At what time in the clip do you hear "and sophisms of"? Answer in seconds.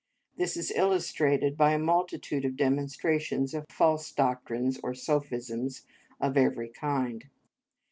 4.81-6.37